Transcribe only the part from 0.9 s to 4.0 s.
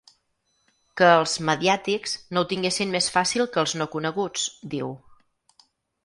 Que els “mediàtics” no ho tinguessin més fàcil que els no